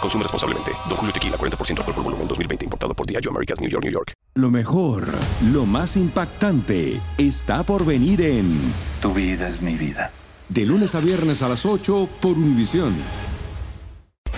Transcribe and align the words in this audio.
Consume 0.00 0.22
responsablemente. 0.22 0.72
Don 0.88 0.96
Julio 0.96 1.12
Tequila, 1.12 1.36
40% 1.36 1.78
alcohol 1.78 1.94
por 1.94 2.04
volumen, 2.04 2.28
2020. 2.28 2.64
Importado 2.64 2.94
por 2.94 3.06
Diageo 3.06 3.30
Americas, 3.30 3.60
New 3.60 3.70
York, 3.70 3.84
New 3.84 3.92
York. 3.92 4.12
Lo 4.34 4.50
mejor, 4.50 5.08
lo 5.52 5.64
más 5.64 5.96
impactante, 5.96 7.00
está 7.16 7.62
por 7.62 7.86
venir 7.86 8.20
en 8.20 8.58
Tu 9.00 9.14
vida 9.14 9.48
es 9.48 9.62
mi 9.62 9.76
vida. 9.76 10.10
De 10.48 10.66
lunes 10.66 10.94
a 10.94 11.00
viernes 11.00 11.42
a 11.42 11.48
las 11.48 11.64
8 11.64 12.08
por 12.20 12.32
Univisión. 12.32 12.94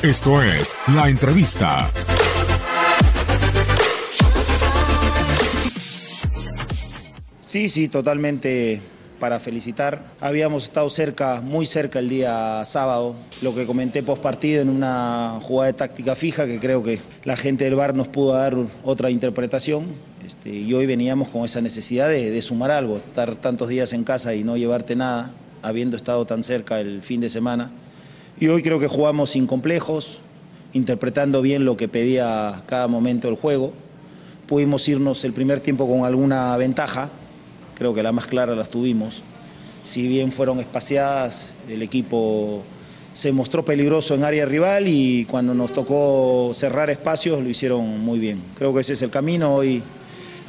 Esto 0.02 0.40
es 0.42 0.76
La 0.94 1.08
Entrevista. 1.08 1.90
Sí, 7.40 7.68
sí, 7.68 7.88
totalmente 7.88 8.80
para 9.18 9.40
felicitar. 9.40 10.02
Habíamos 10.20 10.64
estado 10.64 10.88
cerca, 10.90 11.40
muy 11.40 11.66
cerca 11.66 11.98
el 11.98 12.08
día 12.08 12.64
sábado, 12.64 13.16
lo 13.42 13.54
que 13.54 13.66
comenté 13.66 14.02
post 14.02 14.22
partido 14.22 14.62
en 14.62 14.68
una 14.68 15.40
jugada 15.42 15.72
de 15.72 15.72
táctica 15.72 16.14
fija 16.14 16.46
que 16.46 16.60
creo 16.60 16.82
que 16.82 17.00
la 17.24 17.36
gente 17.36 17.64
del 17.64 17.74
bar 17.74 17.94
nos 17.94 18.08
pudo 18.08 18.34
dar 18.34 18.56
otra 18.84 19.10
interpretación. 19.10 19.86
Este, 20.26 20.50
y 20.50 20.72
hoy 20.74 20.86
veníamos 20.86 21.28
con 21.28 21.44
esa 21.44 21.60
necesidad 21.60 22.08
de, 22.08 22.42
sumar 22.42 22.70
algo, 22.70 22.98
estar 22.98 23.36
tantos 23.36 23.68
días 23.68 23.92
en 23.92 24.04
casa 24.04 24.34
y 24.34 24.44
no 24.44 24.56
llevarte 24.56 24.94
nada, 24.94 25.32
habiendo 25.62 25.96
estado 25.96 26.26
tan 26.26 26.42
cerca 26.42 26.80
el 26.80 27.02
fin 27.02 27.20
de 27.20 27.30
semana. 27.30 27.70
Y 28.38 28.48
hoy 28.48 28.62
creo 28.62 28.78
que 28.78 28.88
jugamos 28.88 29.30
sin 29.30 29.46
complejos, 29.46 30.18
interpretando 30.74 31.40
bien 31.42 31.64
lo 31.64 31.76
que 31.76 31.88
pedía 31.88 32.62
cada 32.66 32.88
momento 32.88 33.28
el 33.28 33.36
juego. 33.36 33.72
Pudimos 34.46 34.86
irnos 34.88 35.24
el 35.24 35.32
primer 35.32 35.60
tiempo 35.60 35.88
con 35.88 36.04
alguna 36.04 36.56
ventaja, 36.56 37.10
creo 37.78 37.94
que 37.94 38.02
la 38.02 38.12
más 38.12 38.26
clara 38.26 38.54
las 38.54 38.68
tuvimos. 38.68 39.22
Si 39.84 40.06
bien 40.08 40.32
fueron 40.32 40.58
espaciadas, 40.58 41.50
el 41.68 41.82
equipo 41.82 42.62
se 43.14 43.32
mostró 43.32 43.64
peligroso 43.64 44.14
en 44.14 44.24
área 44.24 44.44
rival 44.44 44.86
y 44.88 45.24
cuando 45.24 45.54
nos 45.54 45.72
tocó 45.72 46.50
cerrar 46.52 46.90
espacios 46.90 47.42
lo 47.42 47.48
hicieron 47.48 48.00
muy 48.00 48.18
bien. 48.18 48.42
Creo 48.56 48.74
que 48.74 48.80
ese 48.80 48.92
es 48.92 49.02
el 49.02 49.10
camino. 49.10 49.54
Hoy 49.54 49.82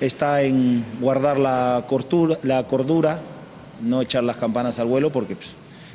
está 0.01 0.41
en 0.41 0.83
guardar 0.99 1.39
la 1.39 1.85
cordura, 1.87 3.21
no 3.81 4.01
echar 4.01 4.23
las 4.23 4.37
campanas 4.37 4.79
al 4.79 4.87
vuelo 4.87 5.11
porque 5.11 5.35
pues, 5.35 5.49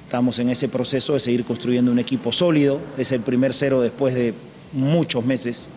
estamos 0.05 0.38
en 0.38 0.48
ese 0.48 0.68
proceso 0.68 1.14
de 1.14 1.20
seguir 1.20 1.44
construyendo 1.44 1.92
un 1.92 1.98
equipo 1.98 2.33
sólido. 2.33 2.80
Es 2.96 3.12
el 3.12 3.20
primer 3.20 3.52
cero 3.52 3.83
después 3.83 4.14
de 4.14 4.34
muchos 4.73 5.24
meses. 5.24 5.68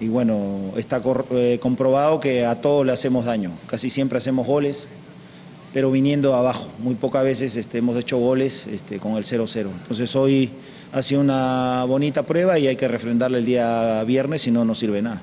Y 0.00 0.08
bueno, 0.08 0.72
está 0.76 1.02
eh, 1.32 1.58
comprobado 1.60 2.20
que 2.20 2.44
a 2.46 2.60
todos 2.60 2.86
le 2.86 2.92
hacemos 2.92 3.24
daño. 3.24 3.52
Casi 3.66 3.90
siempre 3.90 4.18
hacemos 4.18 4.46
goles, 4.46 4.88
pero 5.72 5.90
viniendo 5.90 6.34
abajo. 6.34 6.68
Muy 6.78 6.94
pocas 6.94 7.24
veces 7.24 7.56
este, 7.56 7.78
hemos 7.78 7.96
hecho 7.96 8.18
goles 8.18 8.66
este, 8.66 8.98
con 8.98 9.16
el 9.16 9.24
0-0. 9.24 9.68
Entonces 9.70 10.14
hoy 10.14 10.50
ha 10.92 11.02
sido 11.02 11.20
una 11.20 11.84
bonita 11.84 12.24
prueba 12.24 12.58
y 12.58 12.68
hay 12.68 12.76
que 12.76 12.88
refrendarle 12.88 13.38
el 13.38 13.44
día 13.44 14.04
viernes, 14.04 14.42
si 14.42 14.50
no, 14.50 14.64
no 14.64 14.74
sirve 14.74 15.02
nada. 15.02 15.22